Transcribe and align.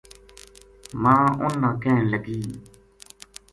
ماں 1.01 1.25
اُنھ 1.41 1.57
نا 1.61 1.69
کہن 1.81 2.01
لگی 2.11 2.41